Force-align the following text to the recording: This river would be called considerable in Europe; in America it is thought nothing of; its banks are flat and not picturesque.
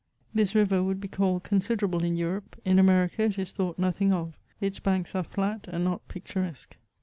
This 0.33 0.55
river 0.55 0.81
would 0.81 0.99
be 0.99 1.07
called 1.07 1.43
considerable 1.43 2.03
in 2.03 2.15
Europe; 2.15 2.59
in 2.65 2.79
America 2.79 3.21
it 3.21 3.37
is 3.37 3.51
thought 3.51 3.77
nothing 3.77 4.11
of; 4.11 4.35
its 4.59 4.79
banks 4.79 5.13
are 5.13 5.21
flat 5.21 5.67
and 5.67 5.83
not 5.83 6.07
picturesque. 6.07 6.75